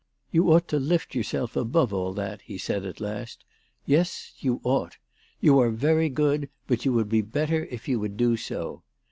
[0.31, 3.45] "You ought to lift yottrself above all that," he said at last."
[3.85, 4.97] Yes; you ought.
[5.39, 8.81] You are very good, but you would be better if you would do so.